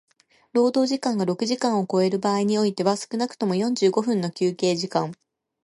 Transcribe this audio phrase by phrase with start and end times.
[0.51, 5.11] 労働時間が六時間を超える場合においては少くとも四十五分の休憩時間